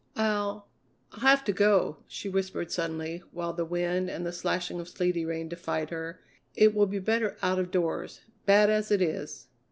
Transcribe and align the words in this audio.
"I'll 0.15 0.67
I'll 1.11 1.19
have 1.19 1.43
to 1.43 1.51
go!" 1.51 1.97
she 2.07 2.27
whispered 2.27 2.71
suddenly, 2.71 3.21
while 3.29 3.53
the 3.53 3.63
wind 3.65 4.09
and 4.09 4.25
the 4.25 4.33
slashing 4.33 4.79
of 4.79 4.89
sleety 4.89 5.25
rain 5.25 5.47
defied 5.47 5.91
her. 5.91 6.19
"It 6.55 6.73
will 6.73 6.87
be 6.87 6.97
better 6.97 7.37
out 7.43 7.59
of 7.59 7.69
doors, 7.69 8.21
bad 8.47 8.71
as 8.71 8.89
it 8.89 9.03
is!" 9.03 9.47